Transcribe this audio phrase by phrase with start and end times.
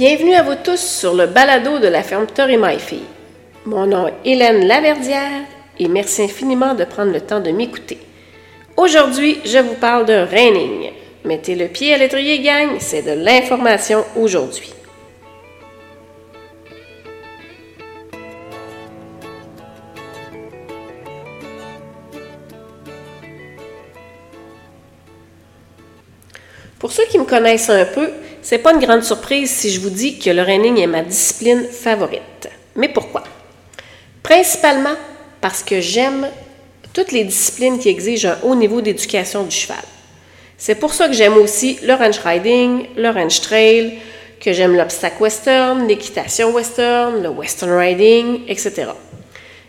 [0.00, 2.78] Bienvenue à vous tous sur le balado de la fermeture et my.
[3.66, 5.42] Mon nom est Hélène Laverdière
[5.78, 7.98] et merci infiniment de prendre le temps de m'écouter.
[8.78, 10.90] Aujourd'hui, je vous parle de raining.
[11.26, 14.72] Mettez le pied à l'étrier, gang, c'est de l'information aujourd'hui.
[26.78, 28.08] Pour ceux qui me connaissent un peu,
[28.42, 31.64] c'est pas une grande surprise si je vous dis que le running est ma discipline
[31.64, 32.48] favorite.
[32.76, 33.22] Mais pourquoi?
[34.22, 34.96] Principalement
[35.40, 36.28] parce que j'aime
[36.92, 39.78] toutes les disciplines qui exigent un haut niveau d'éducation du cheval.
[40.58, 43.98] C'est pour ça que j'aime aussi le ranch riding, le ranch trail,
[44.40, 48.88] que j'aime l'obstacle western, l'équitation western, le western riding, etc.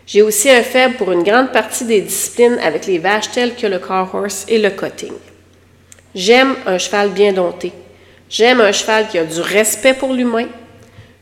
[0.06, 3.66] J'ai aussi un faible pour une grande partie des disciplines avec les vaches telles que
[3.66, 5.12] le car horse et le cutting.
[6.14, 7.72] J'aime un cheval bien dompté.
[8.32, 10.46] J'aime un cheval qui a du respect pour l'humain.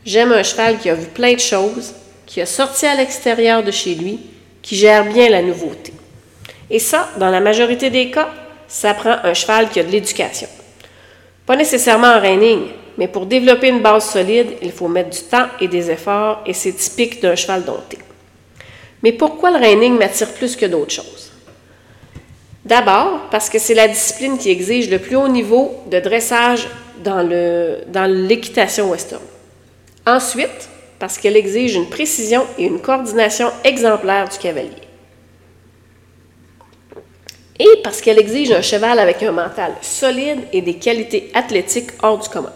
[0.07, 1.93] J'aime un cheval qui a vu plein de choses,
[2.25, 4.21] qui a sorti à l'extérieur de chez lui,
[4.63, 5.93] qui gère bien la nouveauté.
[6.71, 8.29] Et ça, dans la majorité des cas,
[8.69, 10.47] ça prend un cheval qui a de l'éducation.
[11.47, 15.49] Pas nécessairement en reining, mais pour développer une base solide, il faut mettre du temps
[15.61, 17.99] et des efforts, et c'est typique d'un cheval dompté.
[19.03, 21.33] Mais pourquoi le reining m'attire plus que d'autres choses?
[22.65, 26.69] D'abord, parce que c'est la discipline qui exige le plus haut niveau de dressage
[27.03, 29.23] dans, l'équitation western.
[30.07, 34.71] Ensuite, parce qu'elle exige une précision et une coordination exemplaires du cavalier.
[37.59, 42.19] Et parce qu'elle exige un cheval avec un mental solide et des qualités athlétiques hors
[42.19, 42.53] du commun.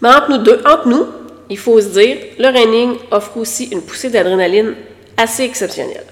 [0.00, 1.06] Mais entre nous deux, entre nous,
[1.48, 4.74] il faut se dire, le running offre aussi une poussée d'adrénaline
[5.16, 6.06] assez exceptionnelle.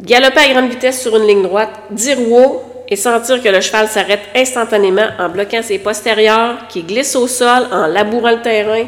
[0.00, 3.88] Galoper à grande vitesse sur une ligne droite, dire wow et sentir que le cheval
[3.88, 8.84] s'arrête instantanément en bloquant ses postérieurs, qui glisse au sol en labourant le terrain,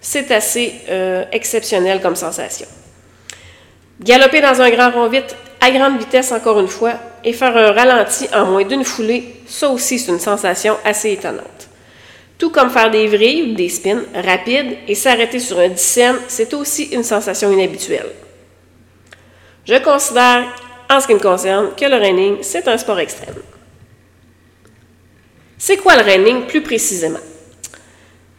[0.00, 2.66] c'est assez euh, exceptionnel comme sensation.
[4.00, 7.70] Galoper dans un grand rond vite à grande vitesse encore une fois et faire un
[7.70, 11.68] ralenti en moins d'une foulée, ça aussi c'est une sensation assez étonnante.
[12.36, 16.52] Tout comme faire des vrilles ou des spins rapides et s'arrêter sur un dixaine, c'est
[16.54, 18.10] aussi une sensation inhabituelle.
[19.64, 20.46] Je considère,
[21.00, 23.34] ce qui me concerne, que le running, c'est un sport extrême.
[25.58, 27.20] C'est quoi le running plus précisément?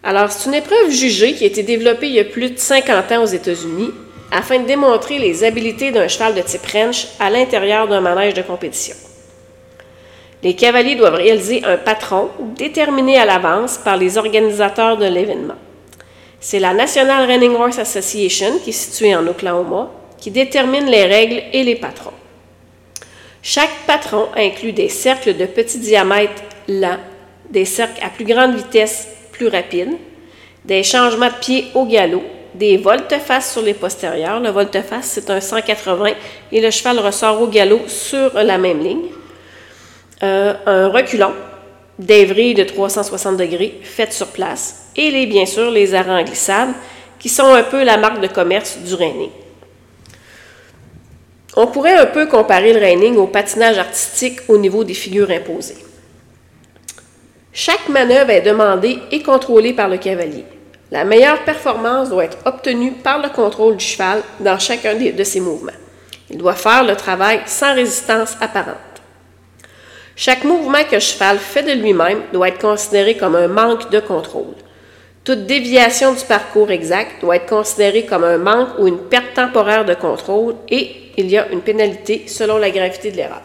[0.03, 3.11] Alors, c'est une épreuve jugée qui a été développée il y a plus de 50
[3.13, 3.91] ans aux États-Unis
[4.31, 8.41] afin de démontrer les habiletés d'un cheval de type French à l'intérieur d'un manège de
[8.41, 8.95] compétition.
[10.41, 15.55] Les cavaliers doivent réaliser un patron déterminé à l'avance par les organisateurs de l'événement.
[16.41, 21.43] C'est la National Running Horse Association, qui est située en Oklahoma, qui détermine les règles
[21.53, 22.12] et les patrons.
[23.45, 26.99] Chaque patron inclut des cercles de petit diamètre lents,
[27.49, 29.97] des cercles à plus grande vitesse plus rapides,
[30.63, 32.23] des changements de pied au galop,
[32.55, 34.39] des volte-face sur les postérieurs.
[34.39, 36.11] Le volte-face, c'est un 180
[36.53, 39.09] et le cheval ressort au galop sur la même ligne.
[40.23, 41.33] Euh, un reculon,
[41.99, 46.73] des vrilles de 360 degrés faites sur place et les, bien sûr les arrêts en
[47.19, 49.29] qui sont un peu la marque de commerce du Raining.
[51.55, 55.77] On pourrait un peu comparer le reining au patinage artistique au niveau des figures imposées.
[57.51, 60.45] Chaque manœuvre est demandée et contrôlée par le cavalier.
[60.89, 65.39] La meilleure performance doit être obtenue par le contrôle du cheval dans chacun de ses
[65.39, 65.71] mouvements.
[66.31, 68.77] Il doit faire le travail sans résistance apparente.
[70.15, 73.99] Chaque mouvement que le cheval fait de lui-même doit être considéré comme un manque de
[73.99, 74.55] contrôle.
[75.23, 79.85] Toute déviation du parcours exact doit être considérée comme un manque ou une perte temporaire
[79.85, 83.41] de contrôle et il y a une pénalité selon la gravité de l'erreur.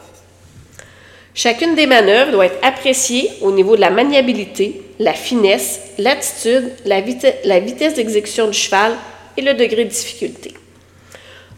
[1.34, 7.00] Chacune des manœuvres doit être appréciée au niveau de la maniabilité, la finesse, l'attitude, la,
[7.00, 8.96] vitesse d'exécution du cheval
[9.36, 10.54] et le degré de difficulté.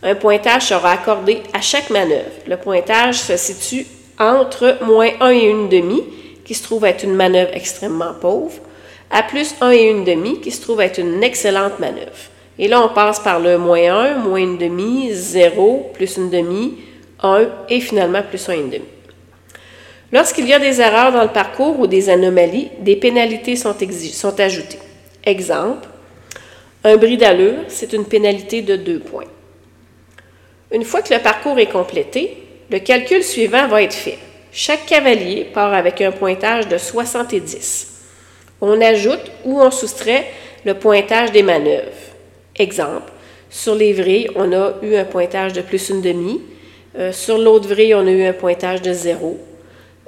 [0.02, 2.30] Un pointage sera accordé à chaque manœuvre.
[2.46, 3.86] Le pointage se situe
[4.18, 6.02] entre moins 1 et 1,5,
[6.44, 8.60] qui se trouve être une manœuvre extrêmement pauvre,
[9.10, 12.10] à plus 1 et 1,5, qui se trouve être une excellente manœuvre.
[12.58, 16.78] Et là, on passe par le moins 1, moins une demi, 0, plus une demi,
[17.22, 18.84] 1 et finalement plus 1 et demi.
[20.12, 23.74] Lorsqu'il y a des erreurs dans le parcours ou des anomalies, des pénalités sont,
[24.12, 24.78] sont ajoutées.
[25.24, 25.88] Exemple,
[26.82, 29.24] un bris d'allure, c'est une pénalité de 2 points.
[30.72, 32.36] Une fois que le parcours est complété,
[32.70, 34.18] le calcul suivant va être fait.
[34.52, 37.99] Chaque cavalier part avec un pointage de 70.
[38.60, 40.26] On ajoute ou on soustrait
[40.64, 41.88] le pointage des manœuvres.
[42.56, 43.10] Exemple,
[43.48, 46.40] sur les vrilles, on a eu un pointage de plus une demi.
[46.98, 49.38] Euh, sur l'autre vrille, on a eu un pointage de zéro.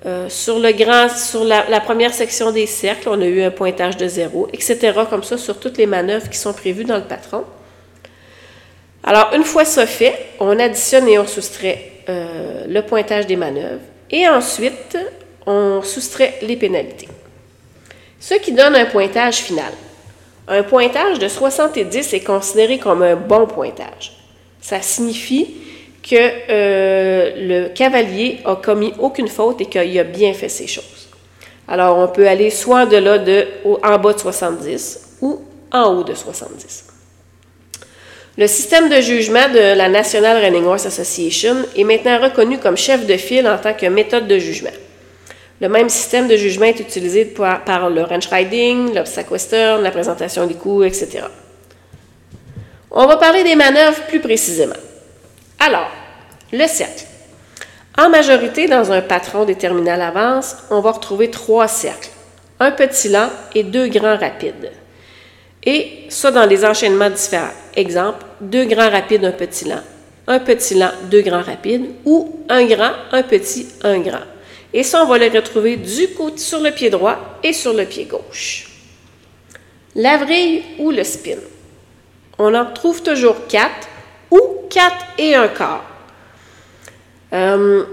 [0.05, 3.97] Euh, sur le grand, sur la, première section des cercles, on a eu un pointage
[3.97, 4.93] de 0, etc.
[5.09, 7.45] comme ça sur toutes les manœuvres qui sont prévues dans le patron.
[9.05, 13.83] Alors, une fois ça fait, on additionne et on soustrait euh, le pointage des manœuvres.
[14.11, 14.99] Et ensuite,
[15.47, 17.09] on soustrait les pénalités.
[18.23, 19.73] Ce qui donne un pointage final.
[20.47, 24.13] Un pointage de 70 est considéré comme un bon pointage.
[24.61, 25.57] Ça signifie
[26.09, 26.15] que
[26.49, 31.09] euh, le cavalier a commis aucune faute et qu'il a bien fait ses choses.
[31.67, 33.19] Alors, on peut aller soit de là
[33.83, 35.41] en bas de 70 ou
[35.73, 36.85] en haut de 70.
[38.39, 43.05] Le système de jugement de la National Running Horse Association est maintenant reconnu comme chef
[43.05, 44.71] de file en tant que méthode de jugement.
[45.63, 50.45] Le même système de jugement est utilisé par, le ranch riding, l'obstacle western, la présentation
[50.45, 51.25] des coups, etc.
[52.91, 54.75] On va parler des manœuvres plus précisément.
[55.61, 55.89] Alors,
[56.53, 57.05] le cercle.
[57.97, 62.11] En majorité, dans un patron déterminé à l'avance, on va retrouver trois cercles,
[62.59, 64.73] un petit lent et deux grands rapides.
[65.63, 67.55] Et ça dans les enchaînements différents.
[67.77, 69.83] Exemple, deux grands rapides, un petit lent.
[70.27, 71.87] Un petit lent, deux grands rapides.
[72.05, 74.25] Ou un grand, un petit, un grand.
[74.75, 77.85] Et ça, on va les retrouver du côté sur le pied droit et sur le
[77.85, 78.69] pied gauche.
[79.95, 81.37] La vrille ou le spin.
[82.39, 83.89] On en trouve toujours quatre
[84.31, 84.41] ou
[84.71, 85.85] quatre et un quart.
[87.35, 87.85] Euh,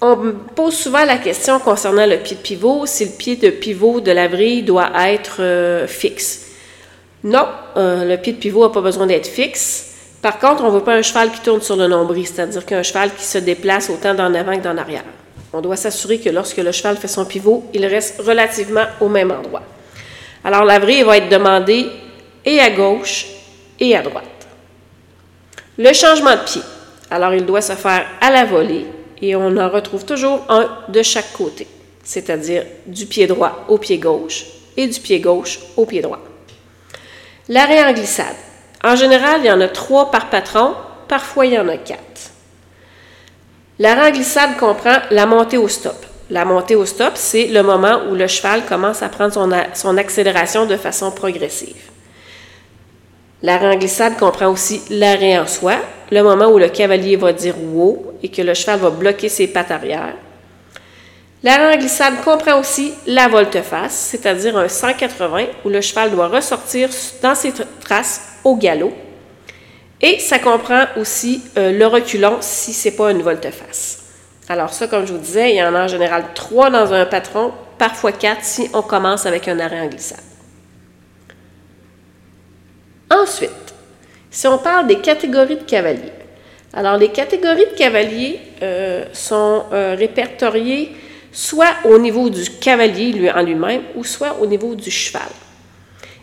[0.00, 3.50] on me pose souvent la question concernant le pied de pivot, si le pied de
[3.50, 6.46] pivot de la vrille doit être euh, fixe.
[7.24, 7.46] Non,
[7.76, 9.88] euh, le pied de pivot n'a pas besoin d'être fixe.
[10.22, 12.82] Par contre, on ne veut pas un cheval qui tourne sur le nombril, c'est-à-dire qu'un
[12.82, 15.04] cheval qui se déplace autant d'en avant que d'en arrière.
[15.52, 19.32] On doit s'assurer que lorsque le cheval fait son pivot, il reste relativement au même
[19.32, 19.62] endroit.
[20.44, 21.86] Alors, la vrille va être demandée
[22.44, 23.26] et à gauche
[23.78, 24.24] et à droite.
[25.76, 26.62] Le changement de pied.
[27.10, 28.86] Alors, il doit se faire à la volée
[29.20, 31.66] et on en retrouve toujours un de chaque côté,
[32.04, 34.46] c'est-à-dire du pied droit au pied gauche
[34.76, 36.20] et du pied gauche au pied droit.
[37.48, 38.36] L'arrêt en glissade.
[38.82, 40.74] En général, il y en a trois par patron,
[41.08, 42.29] parfois il y en a quatre.
[43.82, 46.04] En glissade comprend la montée au stop.
[46.28, 49.32] La montée au stop, c'est le moment où le cheval commence à prendre
[49.74, 51.90] son, accélération de façon progressive.
[53.42, 55.76] L'arrêt en glissade comprend aussi l'arrêt en soi,
[56.12, 59.46] le moment où le cavalier va dire wow et que le cheval va bloquer ses
[59.46, 60.14] pattes arrière.
[61.42, 66.90] En glissade comprend aussi la volte-face, c'est-à-dire un 180 où le cheval doit ressortir
[67.22, 68.92] dans ses traces au galop.
[70.02, 74.04] Et ça comprend aussi euh, le reculon si ce n'est pas une volte-face.
[74.48, 77.06] Alors ça, comme je vous disais, il y en a en général trois dans un
[77.06, 80.18] patron, parfois quatre si on commence avec un arrêt en glissade.
[83.10, 83.50] Ensuite,
[84.30, 86.12] si on parle des catégories de cavaliers,
[86.72, 90.92] alors les catégories de cavaliers euh, sont euh, répertoriées
[91.32, 95.28] soit au niveau du cavalier lui, en lui-même ou soit au niveau du cheval.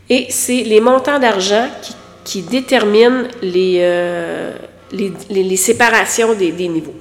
[0.09, 1.93] Et c'est les montants d'argent qui,
[2.35, 4.51] déterminent euh,
[4.91, 6.95] les, les, séparations des, niveaux.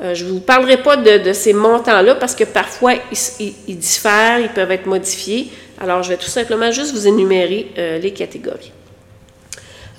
[0.00, 4.50] je ne vous parlerai pas de, ces montants-là parce que parfois ils, ils, diffèrent, ils
[4.50, 5.48] peuvent être modifiés.
[5.80, 8.72] Alors je vais tout simplement juste vous énumérer les catégories.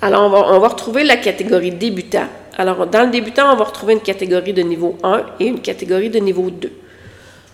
[0.02, 2.26] Alors, on va, retrouver la catégorie débutant.
[2.56, 6.08] Alors, dans le débutant, on va retrouver une catégorie de niveau 1 et une catégorie
[6.08, 6.72] de niveau 2.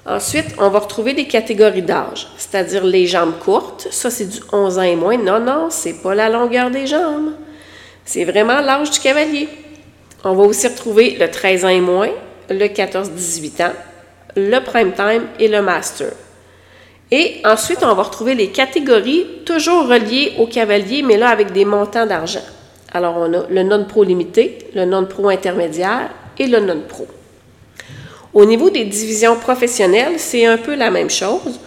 [0.08, 3.88] Ensuite, on va retrouver des catégories d'âge, c'est-à-dire les jambes courtes.
[3.90, 5.16] Ça, c'est du 11 ans et moins.
[5.16, 7.32] Non, non, c'est pas la longueur des jambes.
[8.04, 9.48] C'est vraiment l'âge du cavalier.
[10.22, 12.10] On va aussi retrouver le 13 ans et moins,
[12.48, 13.72] le 14-18 ans,
[14.36, 16.12] le prime time et le master.
[17.10, 21.64] Et ensuite, on va retrouver les catégories toujours reliées au cavalier, mais là avec des
[21.64, 22.46] montants d'argent.
[22.92, 27.08] Alors, on a le non-pro limité, le non-pro intermédiaire et le non-pro.
[28.36, 31.58] Au niveau des divisions professionnelles, c'est un peu la même chose.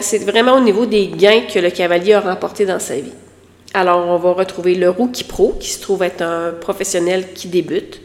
[0.00, 3.12] C'est vraiment au niveau des gains que le cavalier a remporté dans sa vie.
[3.74, 8.00] Alors, on va retrouver le rookie pro, qui se trouve être un professionnel qui débute.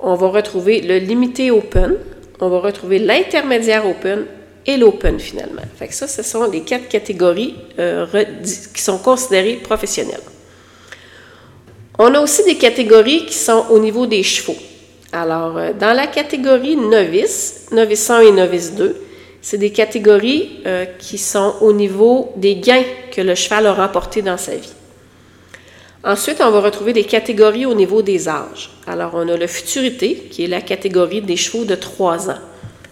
[0.00, 1.96] On va retrouver le limité open.
[2.40, 4.24] On va retrouver l'intermédiaire open
[4.64, 5.60] et l'open finalement.
[5.76, 8.06] Fait que ça, ce sont les quatre catégories euh,
[8.74, 10.22] qui sont considérées professionnelles.
[11.98, 14.56] On a aussi des catégories qui sont au niveau des chevaux.
[15.12, 18.96] Alors, euh, dans la catégorie novice, novice 1 et novice 2,
[19.42, 24.22] c'est des catégories euh, qui sont au niveau des gains que le cheval a remportés
[24.22, 24.72] dans sa vie.
[26.02, 28.70] Ensuite, on va retrouver des catégories au niveau des âges.
[28.86, 32.38] Alors, on a le futurité, qui est la catégorie des chevaux de 3 ans.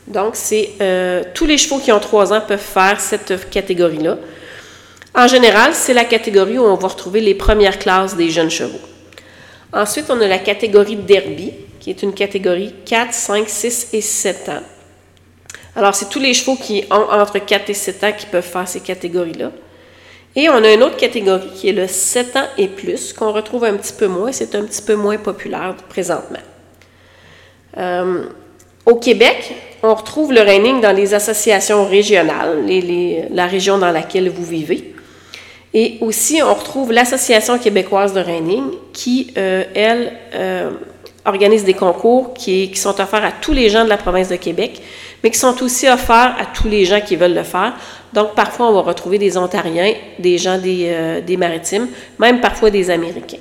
[0.07, 4.19] Donc, c'est euh, tous les chevaux qui ont 3 ans peuvent faire cette catégorie-là.
[5.15, 8.79] En général, c'est la catégorie où on va retrouver les premières classes des jeunes chevaux.
[9.73, 14.49] Ensuite, on a la catégorie derby, qui est une catégorie 4, 5, 6 et 7
[14.51, 14.63] ans.
[15.75, 18.69] Alors, c'est tous les chevaux qui ont entre 4 et 7 ans qui peuvent faire
[18.69, 19.51] ces catégories-là.
[20.37, 23.65] Et on a une autre catégorie qui est le 7 ans et plus, qu'on retrouve
[23.65, 24.31] un petit peu moins.
[24.31, 26.39] C'est un petit peu moins populaire présentement.
[27.77, 28.25] Euh,
[28.87, 32.65] au Québec, on retrouve le reining dans les associations régionales,
[33.31, 34.95] la région dans laquelle vous vivez.
[35.73, 40.71] Et aussi, on retrouve l'Association québécoise de reining qui, euh, elle, euh,
[41.25, 44.83] organise des concours qui, sont offerts à tous les gens de la province de Québec,
[45.23, 47.75] mais qui sont aussi offerts à tous les gens qui veulent le faire.
[48.13, 52.71] Donc, parfois, on va retrouver des Ontariens, des gens des, euh, des maritimes, même parfois
[52.71, 53.39] des Américains.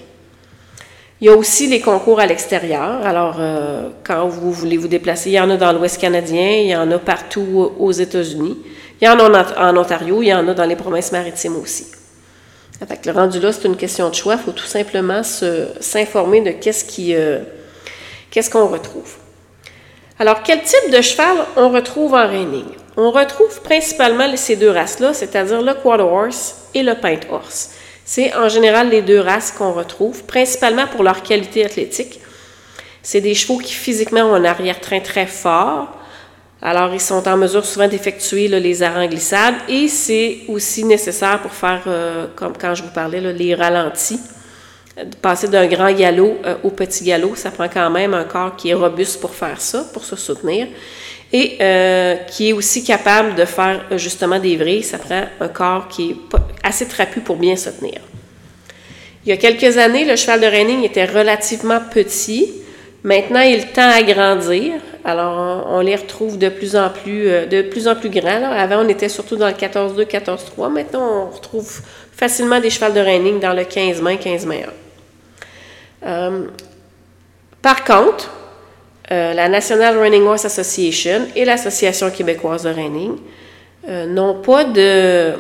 [1.22, 3.06] Il y a aussi les concours à l'extérieur.
[3.06, 6.68] Alors, euh, quand vous voulez vous déplacer, il y en a dans l'Ouest canadien, il
[6.68, 8.58] y en a partout aux États-Unis.
[9.02, 11.88] Il y en a en, Ontario, il y en a dans les provinces maritimes aussi.
[12.88, 14.36] Fait le rendu là, c'est une question de choix.
[14.36, 17.40] Il faut tout simplement s'informer de qu'est-ce qui, euh,
[18.32, 19.16] qu'est-ce qu'on retrouve?
[20.18, 22.66] Alors, quel type de cheval on retrouve en reining?
[22.98, 27.72] On retrouve principalement ces deux races-là, c'est-à-dire le quarter horse et le paint horse.
[28.04, 32.20] C'est en général les deux races qu'on retrouve, principalement pour leur qualité athlétique.
[33.02, 35.88] C'est des chevaux qui physiquement ont un arrière-train très fort.
[36.62, 41.54] Alors, ils sont en mesure souvent d'effectuer les arrêts en et c'est aussi nécessaire pour
[41.54, 44.20] faire, euh, comme quand je vous parlais, les ralentis.
[45.22, 48.70] Passer d'un grand galop euh, au petit galop, ça prend quand même un corps qui
[48.70, 50.68] est robuste pour faire ça, pour se soutenir
[51.32, 54.84] et euh, qui est aussi capable de faire euh, justement des vrilles.
[54.84, 56.16] Ça prend un corps qui est
[56.64, 58.02] assez trapu pour bien se tenir.
[59.26, 62.52] Il y a quelques années, le cheval de reining était relativement petit.
[63.04, 64.74] Maintenant, il tend à grandir.
[65.06, 68.52] Alors, on, les retrouve de plus en plus, de plus, en plus grands.
[68.52, 70.72] Avant, on était surtout dans le 14-2, 14-3.
[70.72, 74.89] Maintenant, on retrouve facilement des chevals de reining dans le 15 mains, 15 mains 1.
[76.02, 78.30] Par contre,
[79.12, 83.16] euh, la National Running Horse Association et l'Association québécoise de reining
[83.88, 85.34] euh, n'ont pas de,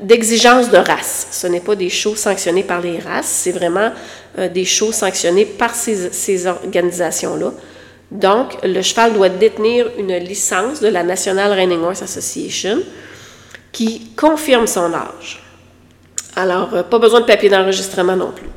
[0.00, 1.28] d'exigence de race.
[1.30, 3.92] Ce n'est pas des shows sanctionnés par les races, c'est vraiment
[4.38, 7.52] euh, des shows sanctionnés par ces, ces organisations-là.
[8.10, 12.78] Donc, le cheval doit détenir une licence de la National Running Horse Association
[13.70, 15.44] qui confirme son âge.
[16.34, 18.48] Alors, pas besoin de papier d'enregistrement non plus.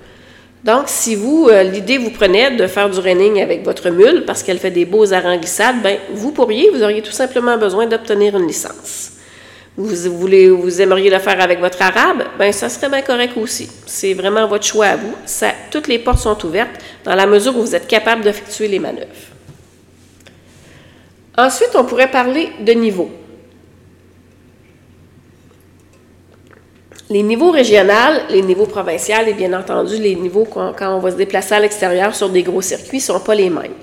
[0.64, 4.44] Donc, si vous, euh, l'idée vous prenait de faire du running avec votre mule parce
[4.44, 8.38] qu'elle fait des beaux arrêts glissades, ben, vous pourriez, vous auriez tout simplement besoin d'obtenir
[8.38, 9.12] une licence.
[9.78, 13.70] Vous, voulez, vous aimeriez le faire avec votre arabe, ben, ça serait bien correct aussi.
[13.86, 15.14] C'est vraiment votre choix à vous.
[15.72, 19.08] Toutes les portes sont ouvertes dans la mesure où vous êtes capable d'effectuer les manœuvres.
[21.38, 23.10] Ensuite, on pourrait parler de niveau.
[27.12, 31.16] Les niveaux régionaux, les niveaux provinciaux et bien entendu les niveaux quand, on va se
[31.16, 33.74] déplacer à l'extérieur sur des gros circuits ne sont pas les mêmes.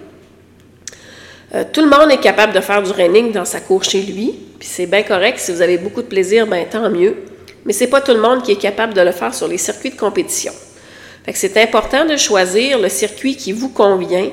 [1.53, 4.33] Euh, tout le monde est capable de faire du running dans sa cour chez lui,
[4.61, 5.41] puis c'est bien correct.
[5.41, 7.17] Si vous avez beaucoup de plaisir, ben tant mieux.
[7.65, 9.91] Mais c'est pas tout le monde qui est capable de le faire sur les circuits
[9.91, 10.53] de compétition.
[11.35, 14.31] c'est important de choisir le circuit qui vous convient,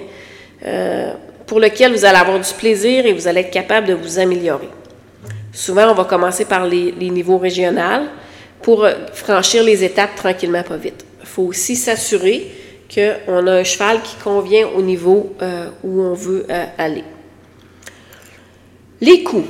[0.65, 1.13] euh,
[1.47, 4.69] pour lequel vous allez avoir du plaisir et vous allez être capable de vous améliorer.
[5.51, 8.05] Souvent, on va commencer par les, les niveaux régionaux
[8.63, 11.05] pour euh, franchir les étapes tranquillement, pas vite.
[11.21, 12.47] Il faut aussi s'assurer
[12.93, 17.03] qu'on a un cheval qui convient au niveau euh, où on veut euh, aller.
[19.01, 19.47] Les coups.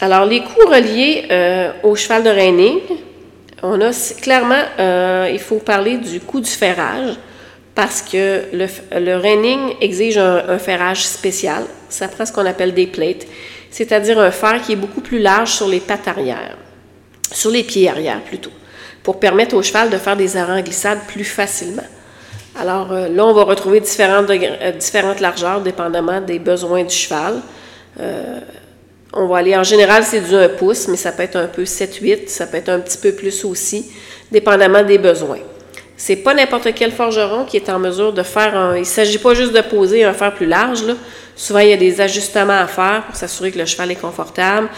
[0.00, 1.26] Alors, les coups reliés
[1.82, 2.78] au cheval de reining,
[3.64, 3.90] on a
[4.22, 4.62] clairement,
[5.28, 7.16] il faut parler du coup du ferrage
[7.74, 11.64] parce que le, le reining exige un, un, ferrage spécial.
[11.88, 13.26] Ça prend ce qu'on appelle des plates,
[13.72, 16.56] c'est-à-dire un fer qui est beaucoup plus large sur les pattes arrière
[17.32, 18.50] sur les pieds arrière plutôt,
[19.02, 21.82] pour permettre au cheval de faire des arrêts en glissade plus facilement.
[22.58, 27.40] Alors euh, là, on va retrouver différentes, euh, différentes largeurs dépendamment des besoins du cheval.
[28.00, 28.40] Euh,
[29.12, 31.62] on va aller, en général, c'est du 1 pouce, mais ça peut être un peu
[31.62, 33.90] 7-8, ça peut être un petit peu plus aussi,
[34.30, 35.38] dépendamment des besoins.
[35.96, 38.76] C'est pas n'importe quel forgeron qui est en mesure de faire un.
[38.76, 40.84] Il s'agit pas juste de poser un fer plus large.
[40.84, 40.94] Là.
[41.34, 44.68] Souvent, il y a des ajustements à faire pour s'assurer que le cheval est confortable.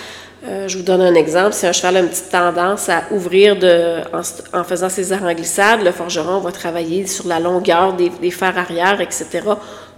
[0.43, 1.53] Euh, je vous donne un exemple.
[1.53, 4.01] Si un cheval a une petite tendance à ouvrir de,
[4.55, 8.57] en, faisant ses arts en glissade, le forgeron va travailler sur la longueur des, fers
[8.57, 9.27] arrière, etc.,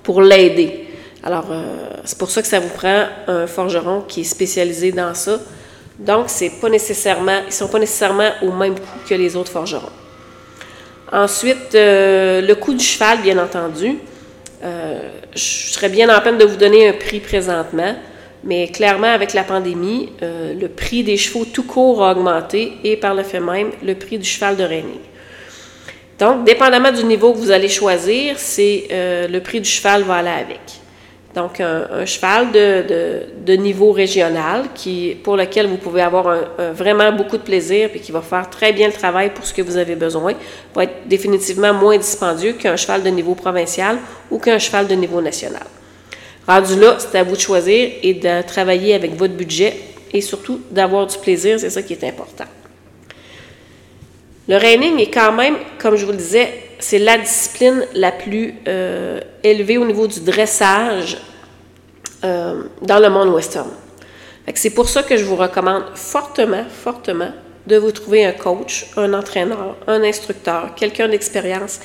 [0.02, 0.88] pour l'aider.
[1.22, 1.62] Alors, euh,
[2.04, 5.38] c'est pour ça que ça vous prend un forgeron qui est spécialisé dans ça.
[5.96, 9.52] Donc, c'est pas nécessairement, ils ne sont pas nécessairement au même coup que les autres
[9.52, 9.92] forgerons.
[11.12, 13.98] Ensuite, euh, le coût du cheval, bien entendu.
[14.60, 17.94] je serais bien en peine de vous donner un prix présentement.
[18.44, 22.96] Mais clairement, avec la pandémie, euh, le prix des chevaux tout court a augmenté et
[22.96, 25.00] par le fait même, le prix du cheval de reining.
[26.18, 30.16] Donc, dépendamment du niveau que vous allez choisir, c'est euh, le prix du cheval va
[30.16, 30.60] aller avec.
[31.34, 36.36] Donc, un, cheval de, niveau régional qui, pour lequel vous pouvez avoir
[36.74, 39.62] vraiment beaucoup de plaisir et qui va faire très bien le travail pour ce que
[39.62, 40.34] vous avez besoin,
[40.74, 43.96] va être définitivement moins dispendieux qu'un cheval de niveau provincial
[44.30, 45.62] ou qu'un cheval de niveau national.
[46.46, 49.76] Rendu là, c'est à vous de choisir et de travailler avec votre budget
[50.12, 52.44] et surtout d'avoir du plaisir, c'est ça qui est important.
[54.48, 58.54] Le reining est quand même, comme je vous le disais, c'est la discipline la plus
[58.66, 61.16] euh, élevée au niveau du dressage
[62.24, 63.70] euh, dans le monde western.
[64.54, 67.30] C'est pour ça que je vous recommande fortement, fortement
[67.66, 71.78] de vous trouver un coach, un entraîneur, un instructeur, quelqu'un d'expérience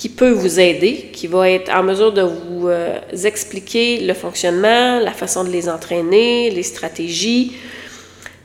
[0.00, 4.98] qui peut vous aider, qui va être en mesure de vous euh, expliquer le fonctionnement,
[4.98, 7.52] la façon de les entraîner, les stratégies,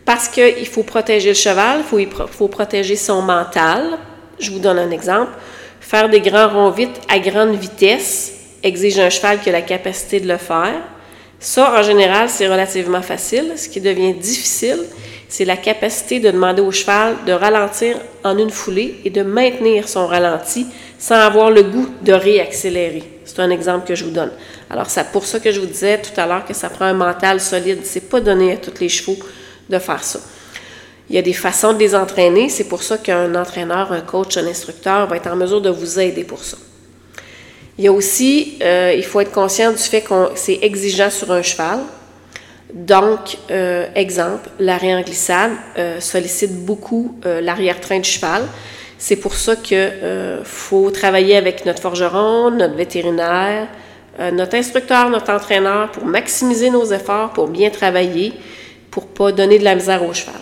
[0.03, 3.97] parce qu'il faut protéger le cheval, il faut, faut protéger son mental.
[4.37, 5.31] Je vous donne un exemple.
[5.79, 10.19] Faire des grands ronds vite à grande vitesse exige un cheval qui a la capacité
[10.19, 10.81] de le faire.
[11.39, 13.53] Ça, en général, c'est relativement facile.
[13.55, 14.83] Ce qui devient difficile,
[15.27, 19.87] c'est la capacité de demander au cheval de ralentir en une foulée et de maintenir
[19.87, 20.67] son ralenti
[20.99, 23.03] sans avoir le goût de réaccélérer.
[23.25, 24.31] C'est un exemple que je vous donne.
[24.69, 26.93] Alors, c'est pour ça que je vous disais tout à l'heure que ça prend un
[26.93, 27.79] mental solide.
[27.83, 29.17] C'est pas donné à tous les chevaux
[29.69, 30.19] de faire ça.
[31.09, 32.49] Il y a des façons de les entraîner.
[32.49, 35.99] C'est pour ça qu'un entraîneur, un coach, un instructeur va être en mesure de vous
[35.99, 36.57] aider pour ça.
[37.77, 41.31] Il y a aussi, euh, il faut être conscient du fait que c'est exigeant sur
[41.31, 41.79] un cheval.
[42.73, 48.43] Donc, euh, exemple, l'arrêt en glissade euh, sollicite beaucoup l'arrière-train du cheval.
[48.97, 49.91] C'est pour ça qu'il
[50.43, 53.67] faut travailler avec notre forgeron, notre vétérinaire,
[54.31, 58.33] notre instructeur, notre entraîneur pour maximiser nos efforts, pour bien travailler,
[58.89, 60.39] pour pas donner de la misère au cheval.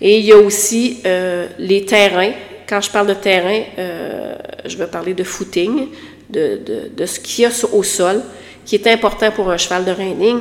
[0.00, 2.32] Et il y a aussi euh, les terrains.
[2.68, 5.88] Quand je parle de terrain, euh, je vais parler de footing,
[6.30, 8.22] de, ce qu'il y a au sol,
[8.64, 10.40] qui est important pour un cheval de reining.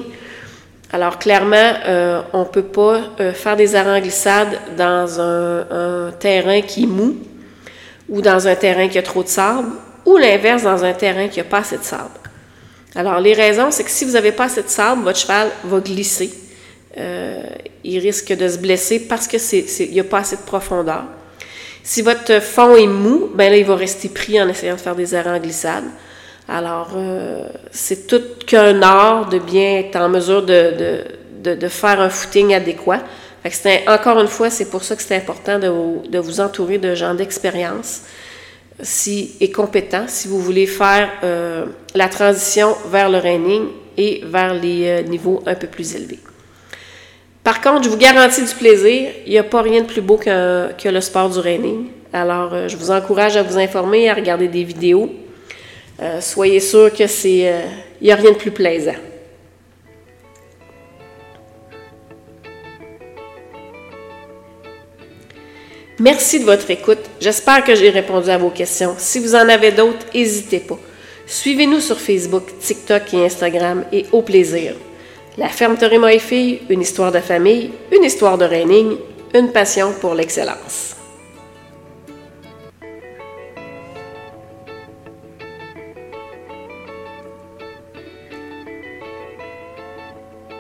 [0.91, 3.01] Alors, clairement, euh, on ne peut pas
[3.33, 7.17] faire des arrêts glissades dans un, terrain qui est mou
[8.07, 9.69] ou dans un terrain qui a trop de sable
[10.05, 12.09] ou l'inverse dans un terrain qui n'a pas assez de sable.
[12.95, 15.79] Alors, les raisons, c'est que si vous n'avez pas assez de sable, votre cheval va
[15.79, 16.31] glisser
[16.97, 17.43] euh,
[17.83, 21.03] il risque de se blesser parce qu'il n'y a pas assez de profondeur.
[21.83, 24.95] Si votre fond est mou, ben là, il va rester pris en essayant de faire
[24.95, 25.85] des arrêts en glissade.
[26.47, 31.03] Alors, euh, c'est tout qu'un art de bien être en mesure de,
[31.43, 33.01] de, faire un footing adéquat.
[33.87, 36.95] encore une fois, c'est pour ça que c'est important de vous, de vous, entourer de
[36.95, 38.01] gens d'expérience
[38.81, 44.53] si, et compétents si vous voulez faire euh, la transition vers le reining et vers
[44.53, 46.19] les niveaux un peu plus élevés.
[47.47, 49.09] Par contre, je vous garantis du plaisir.
[49.25, 51.87] Il n'y a pas rien de plus beau que, que le sport du reining.
[52.11, 55.09] Alors, euh, je vous encourage à vous informer, à regarder des vidéos.
[55.99, 57.61] Euh, soyez sûr que c'est, euh,
[58.01, 58.93] il n'y a rien de plus plaisant.
[65.99, 66.99] Merci de votre écoute.
[67.19, 68.93] J'espère que j'ai répondu à vos questions.
[68.99, 70.77] Si vous en avez d'autres, n'hésitez pas.
[71.25, 74.75] Suivez-nous sur Facebook, TikTok et Instagram et au plaisir.
[75.37, 78.97] La ferme Torima et Filles, une histoire de famille, une histoire de reining,
[79.33, 80.96] une passion pour l'excellence.